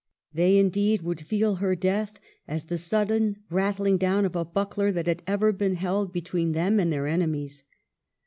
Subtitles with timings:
[0.33, 2.13] They, indeed, would feel her death
[2.47, 6.79] as the sudden rattling down of a buckler that had ever been held between them
[6.79, 7.63] and their enemies.